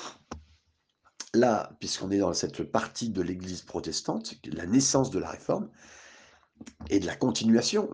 [1.34, 5.68] là, puisqu'on est dans cette partie de l'église protestante, la naissance de la réforme
[6.88, 7.88] et de la continuation.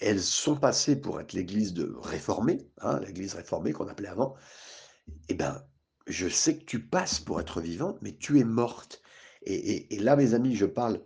[0.00, 4.34] Elles sont passées pour être l'église réformée, hein, l'église réformée qu'on appelait avant.
[5.28, 5.62] Et ben,
[6.06, 9.00] je sais que tu passes pour être vivante, mais tu es morte.
[9.44, 11.00] Et là, mes amis, je parle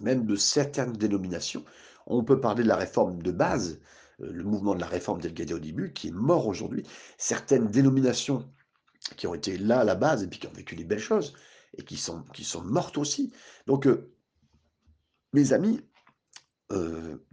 [0.00, 1.64] même de certaines dénominations.
[2.06, 3.80] On peut parler de la réforme de base,
[4.20, 6.84] heu, le mouvement de la réforme tel au début, qui est mort aujourd'hui.
[7.18, 8.50] Certaines dénominations
[9.16, 11.34] qui ont été là à la base et puis qui ont vécu des belles choses
[11.76, 13.32] et qui sont qui sont mortes aussi.
[13.66, 14.14] Donc, heu
[15.32, 15.80] mes amis,
[16.72, 17.24] heu,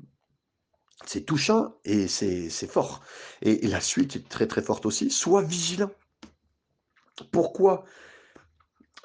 [1.06, 3.02] c'est touchant et c'est fort
[3.42, 5.10] et la suite est très, très forte aussi.
[5.10, 5.92] Sois vigilant.
[7.32, 7.86] Pourquoi?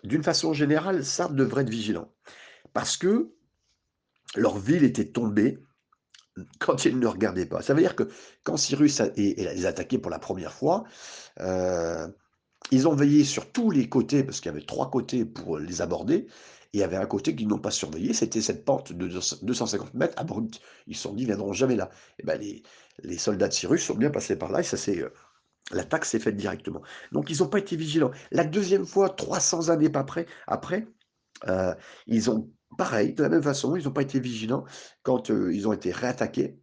[0.02, 2.12] D'une façon générale, Sardes devrait être vigilant
[2.72, 3.32] parce que
[4.36, 5.58] leur ville était tombée
[6.58, 7.62] quand ils ne regardaient pas.
[7.62, 8.08] Ça veut dire que
[8.42, 10.84] quand Cyrus a et les a attaqués pour la première fois,
[11.40, 12.14] heu,
[12.70, 15.80] ils ont veillé sur tous les côtés parce qu'il y avait 3 côtés pour les
[15.80, 16.26] aborder
[16.74, 19.94] il y avait un côté qu'ils n'ont pas surveillé, c'était cette pente de deux 250
[19.94, 20.60] mètres abrupte.
[20.86, 22.62] Ils se sont dit: «Ils viendront jamais là» et bah, les
[23.02, 25.12] les soldats de Cyrus sont bien passés par là et ça s'est, heu,
[25.72, 26.82] l'attaque s'est faite directement.
[27.12, 28.12] Donc ils ont pas été vigilants.
[28.32, 30.86] La deuxième fois, 300 années pas près après,
[31.48, 31.74] heu,
[32.08, 34.64] ils ont pareil, de la même façon, ils ont pas été vigilants
[35.04, 36.58] quand, heu, ils ont été réattaqués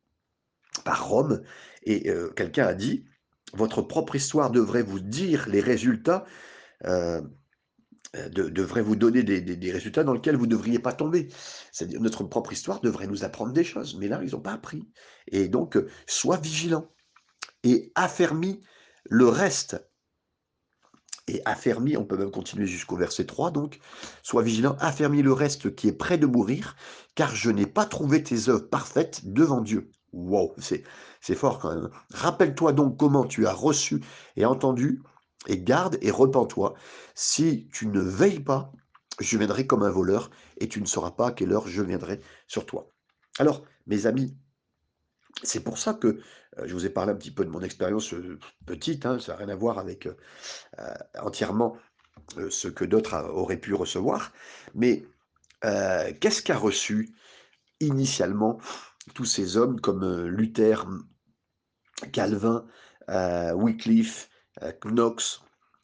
[0.86, 1.42] par Rome
[1.84, 3.06] et quelqu'un a dit:
[3.54, 6.26] «Votre propre histoire devrait vous dire les résultats,
[8.14, 11.30] de devrait vous donner des résultats dans lesquels vous ne devriez pas tomber».
[11.72, 14.88] C'est-à-dire notre propre histoire devrait nous apprendre des choses, mais là, ils ont pas appris
[15.28, 16.88] et donc heu, sois vigilant
[17.64, 18.62] et affermis
[19.10, 19.78] le reste
[21.28, 23.80] et affermis, on peut même continuer jusqu'au verset 3 donc:
[24.24, 26.76] «Sois vigilant, affermis le reste qui est près de mourir,
[27.16, 29.92] car je n'ai pas trouvé tes œuvres parfaites devant Dieu».
[30.14, 30.54] Waouh!
[30.58, 31.90] C'est fort quand même.
[32.12, 34.02] «Rappelle-toi donc comment tu as reçu
[34.36, 35.02] et entendu
[35.48, 36.74] et garde et repens-toi.
[37.16, 38.72] Si tu ne veilles pas,
[39.20, 42.22] je viendrai comme un voleur et tu ne sauras pas à quelle heure je viendrai
[42.48, 42.92] sur toi».
[43.40, 44.36] Alors, mes amis,
[45.44, 46.22] c'est pour ça que, heu,
[46.66, 49.38] je vous ai parlé un petit peu de mon expérience, heu, petite, hein, ça a
[49.38, 50.18] rien à voir avec, heu,
[51.20, 51.78] entièrement,
[52.50, 54.32] ce que d'autres auraient pu recevoir.
[54.76, 55.06] Mais,
[55.62, 57.16] qu'est-ce qu'a reçu
[57.80, 58.60] initialement
[59.16, 60.88] tous ces hommes comme, Luther,
[62.12, 62.66] Calvin,
[63.10, 64.31] Wycliffe,
[64.86, 65.42] Knox?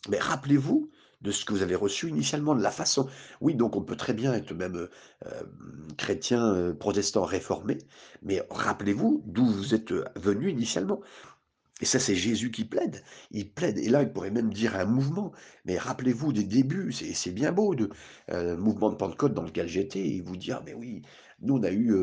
[0.09, 0.89] Mais rappelez-vous
[1.21, 3.07] de ce que vous avez reçu initialement, de la façon
[3.41, 4.89] oui, donc on peut très bien être même, heu,
[5.25, 7.79] hem, chrétien, protestant réformé,
[8.21, 11.01] mais rappelez-vous d'où vous êtes, heu, venus initialement.
[11.81, 13.03] Et ça, c'est Jésus qui plaide.
[13.31, 15.31] Il plaide et là, il pourrait même dire un mouvement,
[15.65, 17.75] mais rappelez-vous des débuts, c'est bien beau
[18.31, 21.01] heu, mouvement de Pentecôte dans lequel j'étais et vous dire: «Mais oui,
[21.41, 21.93] nous on a eu,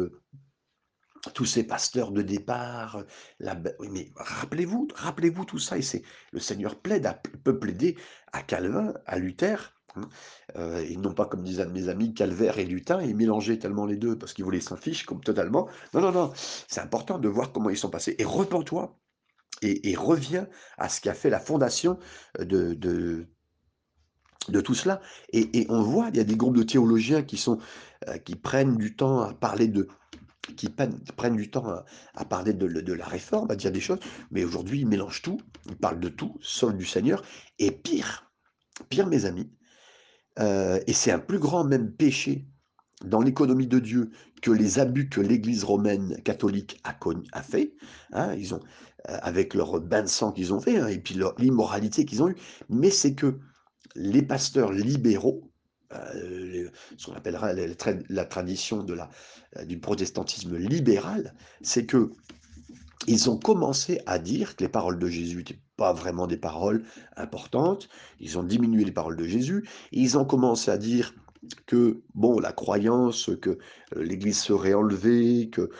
[1.33, 3.07] tous ces pasteurs de départ, heu,
[3.41, 7.59] la b» oui, mais rappelez-vous rappelez-vous tout ça et c'est le Seigneur plaide à peut
[7.59, 7.97] plaider
[8.33, 10.03] à Calvin, à Luther, mmh,
[10.59, 13.97] heu et non pas comme de mes amis, calvaire et lutin, ils mélangeaient tellement les
[13.97, 15.69] 2 parce qu'ils voulaient s'en fiche comme totalement.
[15.95, 16.33] Non, non, non,
[16.69, 18.99] c'est important de voir comment ils sont passés et repens-toi
[19.63, 21.99] et et reviens à ce qui a fait la fondation,
[22.41, 22.75] de
[24.49, 25.01] de tout cela
[25.33, 27.59] et et on voit, il y a des groupes de théologiens qui sont,
[28.09, 29.89] heu, qui prennent du temps à parler de
[30.57, 33.99] qui prennent du temps à, parler de, la réforme, à dire des choses,
[34.31, 37.23] mais aujourd'hui, ils mélangent tout, ils parlent de tout, sauf du Seigneur.
[37.59, 38.31] Et pire,
[38.89, 39.51] pire, mes amis,
[40.39, 42.47] euh, et c'est un plus grand même péché
[43.05, 44.11] dans l'économie de Dieu
[44.43, 47.75] que les abus que l'Église romaine catholique a, fait,
[48.13, 48.59] hein, euh,
[49.07, 52.37] avec leur bain de sang qu'ils ont fait, hein, et puis l'immoralité qu'ils ont eue,
[52.69, 53.39] mais c'est que
[53.95, 55.53] les pasteurs libéraux,
[55.93, 62.13] euh, ce qu'on appellera la, tradition euh, du protestantisme libéral, c'est que
[63.07, 66.85] ils ont commencé à dire que les paroles de Jésus n'étaient pas vraiment des paroles
[67.17, 67.89] importantes.
[68.19, 69.69] Ils ont diminué les paroles de Jésus.
[69.93, 71.13] Ils ont commencé à dire
[71.67, 75.71] que, bon, la croyance que euh, l'Église serait enlevée, que,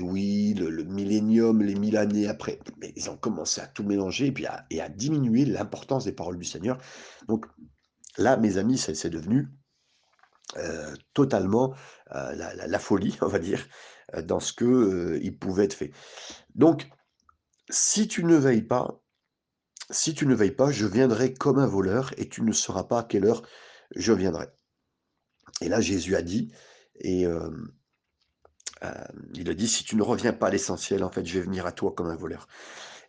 [0.00, 4.46] oui, le, millénium, les mille années après, mais ils ont commencé à tout mélanger et,
[4.46, 6.78] à, et à diminuer l'importance des paroles du Seigneur.
[7.28, 7.46] Donc,
[8.18, 9.48] Là, mes amis, c'est devenu
[10.56, 11.74] euh, totalement
[12.14, 13.66] euh, la, folie, on va dire,
[14.14, 15.92] euh, dans ce que il pouvait être fait.
[16.54, 16.88] Donc,
[17.68, 19.00] si tu ne veilles pas,
[19.90, 23.00] si tu ne veilles pas, je viendrai comme un voleur et tu ne sauras pas
[23.00, 23.42] à quelle heure
[23.94, 24.46] je viendrai.
[25.60, 26.52] Et là, Jésus a dit,
[27.00, 27.26] et
[29.34, 31.66] il a dit, si tu ne reviens pas à l'essentiel, en fait, je vais venir
[31.66, 32.46] à toi comme un voleur.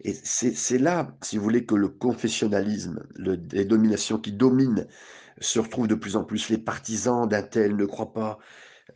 [0.04, 4.88] Et c'est là, si vous voulez, que le confessionnalisme, les dominations qui dominent,
[5.40, 6.50] se retrouvent de plus en plus.
[6.50, 8.40] Les partisans d'un tel ne croient pas.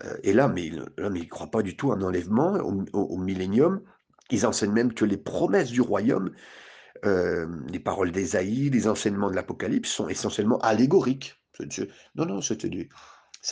[0.03, 2.53] Euh, et là, mais, là, mais ils ne croient pas du tout à un enlèvement,
[2.93, 3.81] au, millénium.
[4.29, 6.31] Ils enseignent même que les promesses du royaume,
[7.05, 11.37] euh, les paroles d'Ésaïe, les enseignements de l'Apocalypse sont essentiellement allégoriques.
[12.15, 12.89] Non, non, c'était des,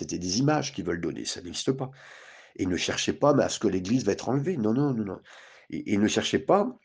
[0.02, 1.92] des images qu'ils veulent donner, ça n'existe pas.
[2.56, 4.58] Et ne cherchez pas à ce que l'Église va être enlevée.
[4.58, 5.20] Non, non, non, non.
[5.70, 6.80] et ne cherchez pas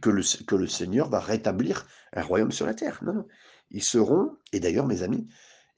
[0.00, 2.98] que le, Seigneur va rétablir un royaume sur la terre.
[3.04, 3.26] Non, non.
[3.70, 5.28] Ils seront, et d'ailleurs, mes amis,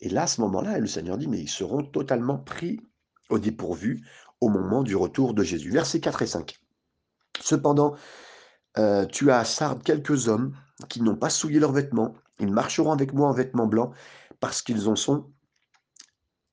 [0.01, 2.81] et là, à ce moment-là, le Seigneur dit, mais ils seront totalement pris
[3.31, 4.05] au dépourvu
[4.41, 5.71] au moment du retour de Jésus.
[5.71, 6.59] Versets 4 et 5.
[7.41, 7.95] Cependant,
[8.79, 10.57] euh, tu as à Sardes quelques hommes
[10.89, 12.15] qui n'ont pas souillé leurs vêtements.
[12.39, 13.93] Ils marcheront avec moi en vêtements blancs
[14.41, 15.31] parce qu'ils en sont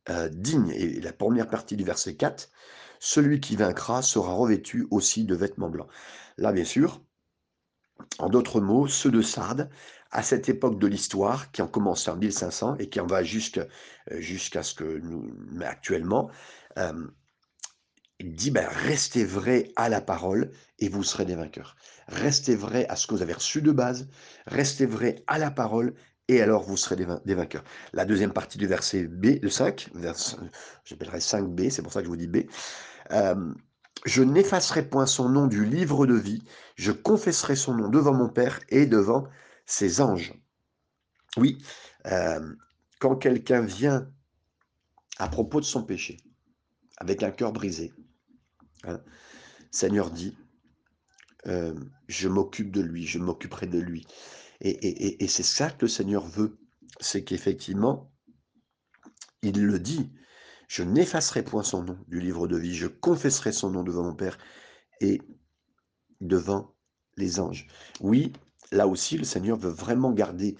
[0.09, 0.71] euh, dignes.
[0.71, 2.49] Et la première partie du verset 4,
[2.99, 5.89] celui qui vaincra sera revêtu aussi de vêtements blancs.
[6.37, 7.01] Là, bien sûr,
[8.19, 9.69] en d'autres mots, ceux de Sardes,
[10.11, 13.67] à cette époque de l'histoire, qui en commence en 1500 et qui en va jusqu'à
[14.11, 15.29] euh, jusqu'à ce que nous,
[15.61, 16.29] actuellement,
[16.77, 17.07] euh,
[18.19, 21.75] il dit, ben, restez vrai à la parole et vous serez des vainqueurs.
[22.07, 24.07] Restez vrai à ce que vous avez reçu de base,
[24.47, 25.95] restez vrai à la parole
[26.27, 27.63] et alors vous serez des, vainqueurs.
[27.93, 29.89] La deuxième partie du verset B, le 5,
[30.85, 32.37] j'appellerai 5b, c'est pour ça que je vous dis B.
[33.11, 33.53] Euh,
[34.05, 36.43] je n'effacerai point son nom du livre de vie,
[36.75, 39.27] je confesserai son nom devant mon Père et devant
[39.65, 40.33] ses anges.
[41.37, 41.57] Oui,
[42.05, 42.55] euh,
[42.99, 44.09] quand quelqu'un vient
[45.17, 46.17] à propos de son péché,
[46.97, 47.93] avec un cœur brisé,
[48.83, 49.01] hein,
[49.71, 50.37] Seigneur dit,
[51.47, 51.73] euh,
[52.07, 54.05] je m'occupe de lui, je m'occuperai de lui.
[54.61, 56.57] Et, et c'est ça que le Seigneur veut,
[57.01, 58.09] c'est qu'effectivement,
[59.41, 60.11] il le dit,
[60.67, 64.15] je n'effacerai point son nom du livre de vie, je confesserai son nom devant mon
[64.15, 64.37] Père
[65.01, 65.21] et
[66.21, 66.75] devant
[67.17, 67.67] les anges.
[68.01, 68.33] Oui,
[68.71, 70.55] là aussi, le Seigneur veut vraiment garder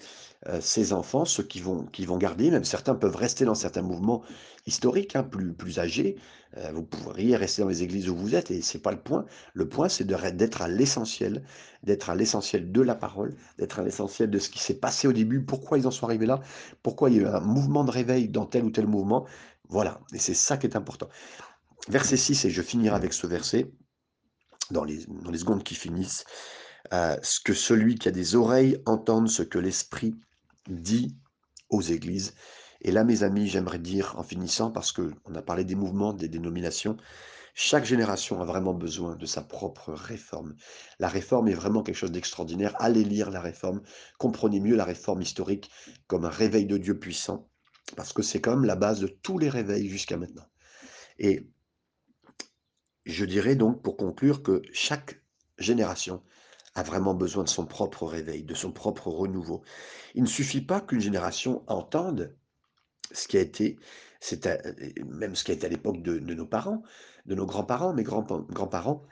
[0.48, 1.88] euh, ses enfants, ceux qui vont,
[2.18, 4.22] garder, même certains peuvent rester dans certains mouvements
[4.66, 6.16] historiques, hein, plus, plus âgés.
[6.56, 9.24] Euh, vous pourriez rester dans les églises où vous êtes, et c'est pas le point.
[9.54, 11.42] Le point, c'est d'être à l'essentiel,
[11.82, 15.12] d'être à l'essentiel de la parole, d'être à l'essentiel de ce qui s'est passé au
[15.12, 16.40] début, pourquoi ils en sont arrivés là,
[16.82, 19.26] pourquoi il y a eu un mouvement de réveil dans tel ou tel mouvement.
[19.68, 21.08] Voilà, et c'est ça qui est important.
[21.88, 23.70] Verset 6, et je finirai avec ce verset,
[24.70, 26.24] dans les, dans secondes qui finissent,
[26.92, 30.16] euh, ce que celui qui a des oreilles entende ce que l'Esprit
[30.68, 31.16] dit
[31.70, 32.34] aux églises.
[32.82, 36.28] Et là, mes amis, j'aimerais dire, en finissant, parce qu'on a parlé des mouvements, des
[36.28, 36.96] dénominations,
[37.54, 40.54] chaque génération a vraiment besoin de sa propre réforme.
[40.98, 42.76] La réforme est vraiment quelque chose d'extraordinaire.
[42.78, 43.80] Allez lire la réforme,
[44.18, 45.70] comprenez mieux la réforme historique
[46.06, 47.48] comme un réveil de Dieu puissant
[47.94, 50.46] parce que c'est même la base de tous les réveils jusqu'à maintenant.
[51.18, 51.46] Et
[53.04, 55.22] je dirais donc, pour conclure, que chaque
[55.58, 56.22] génération
[56.74, 59.62] a vraiment besoin de son propre réveil, de son propre renouveau.
[60.14, 62.34] Il ne suffit pas qu'une génération entende
[63.12, 63.78] ce qui a été,
[65.06, 66.82] même ce qui a été à l'époque de, nos parents,
[67.24, 67.94] de nos grands-parents.
[67.94, 69.02] Mes grands-parents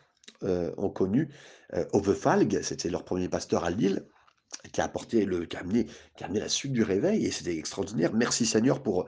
[0.43, 1.33] euh, ont connu
[1.73, 4.07] euh, Ovefalg, c'était leur premier pasteur à Lille,
[4.73, 5.87] qui a apporté le, qui a amené,
[6.17, 8.13] qui a amené la suite du réveil et c'était extraordinaire.
[8.13, 9.05] Merci Seigneur pour euh,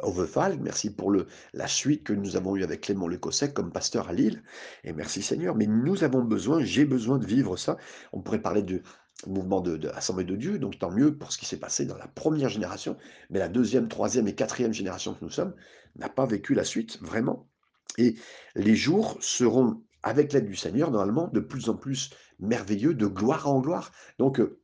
[0.00, 4.08] Ovefal, merci pour le, la suite que nous avons eue avec Clément Lecossec comme pasteur
[4.08, 4.42] à Lille
[4.84, 5.54] et merci Seigneur.
[5.54, 7.76] Mais nous avons besoin, j'ai besoin de vivre ça.
[8.12, 8.82] On pourrait parler de
[9.26, 12.06] mouvement de, de de Dieu, donc tant mieux pour ce qui s'est passé dans la
[12.06, 12.96] première génération,
[13.30, 15.54] mais la deuxième, troisième et quatrième génération que nous sommes
[15.96, 17.48] n'a pas vécu la suite, vraiment.
[17.96, 18.14] Et
[18.54, 23.48] les jours seront, avec l'aide du Seigneur, normalement, de plus en plus merveilleux, de gloire
[23.48, 23.90] en gloire.
[24.18, 24.60] Donc, heu,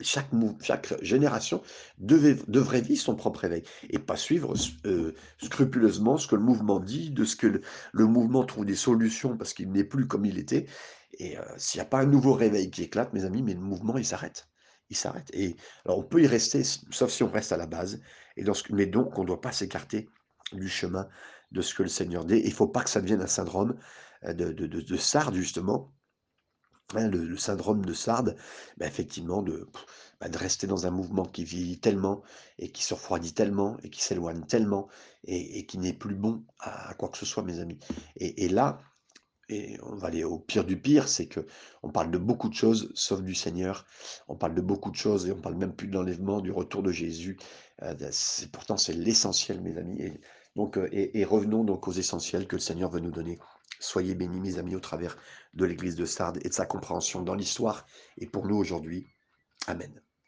[0.00, 0.32] chaque
[1.02, 1.62] génération
[1.98, 6.80] devait devrait vivre son propre réveil et pas suivre heu, scrupuleusement ce que le mouvement
[6.80, 7.60] dit, de ce que
[7.92, 10.66] le mouvement trouve des solutions parce qu'il n'est plus comme il était
[11.18, 13.60] et heu, s'il y a pas un nouveau réveil qui éclate, mes amis, mais le
[13.60, 14.48] mouvement, il s'arrête.
[14.90, 18.00] Il s'arrête et alors on peut y rester sauf si on reste à la base
[18.36, 20.08] et mais donc on ne doit pas s'écarter
[20.52, 21.08] du chemin
[21.50, 22.42] de ce que le Seigneur dit.
[22.44, 23.78] Il faut pas que ça devienne un syndrome,
[24.24, 25.94] heu, de de de de Sardes justement,
[26.96, 28.36] hein, le syndrome de Sardes,
[28.78, 29.44] bah, effectivement
[30.20, 32.22] bah, de rester dans un mouvement qui vieillit tellement
[32.58, 34.88] et qui se refroidit tellement et qui s'éloigne tellement
[35.24, 37.78] et qui n'est plus bon à quoi que ce soit, mes amis
[38.16, 38.80] et là
[39.48, 41.46] et on va aller au pire du pire, c'est que
[41.82, 43.86] on parle de beaucoup de choses sauf du Seigneur.
[44.28, 46.82] On parle de beaucoup de choses et on parle même plus de l'enlèvement, du retour
[46.82, 47.38] de Jésus.
[48.10, 50.20] C'est pourtant c'est l'essentiel mes amis et
[50.56, 53.38] donc et et revenons donc aux essentiels que le Seigneur veut nous donner.
[53.82, 55.16] Soyez bénis mes amis au travers
[55.54, 57.84] de l'église de Sardes et de sa compréhension dans l'histoire
[58.16, 59.08] et pour nous aujourd'hui.
[59.66, 60.00] Amen.